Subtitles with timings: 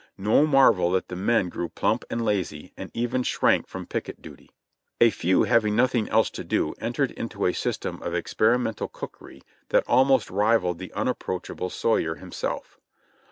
[0.17, 4.49] No marvel that the men grew plump and lazy, and even shrank from picket duty.
[4.99, 9.43] A few having nothing else to do entered into a system of ex perimental cookery
[9.69, 12.79] that almost rivaled the unapproachable Soyer himself.